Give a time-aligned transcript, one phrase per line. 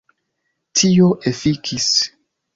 [0.79, 1.93] Tio efikis.